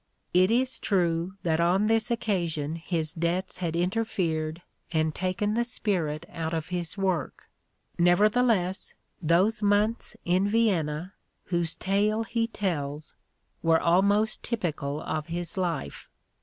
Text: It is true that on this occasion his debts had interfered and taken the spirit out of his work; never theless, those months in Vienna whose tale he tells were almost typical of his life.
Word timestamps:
It 0.33 0.49
is 0.49 0.79
true 0.79 1.35
that 1.43 1.59
on 1.59 1.85
this 1.85 2.09
occasion 2.09 2.75
his 2.77 3.13
debts 3.13 3.57
had 3.57 3.75
interfered 3.75 4.63
and 4.91 5.13
taken 5.13 5.53
the 5.53 5.63
spirit 5.63 6.25
out 6.31 6.55
of 6.55 6.69
his 6.69 6.97
work; 6.97 7.47
never 7.99 8.27
theless, 8.27 8.95
those 9.21 9.61
months 9.61 10.17
in 10.25 10.47
Vienna 10.47 11.13
whose 11.49 11.75
tale 11.75 12.23
he 12.23 12.47
tells 12.47 13.13
were 13.61 13.79
almost 13.79 14.41
typical 14.43 14.99
of 15.03 15.27
his 15.27 15.55
life. 15.55 16.09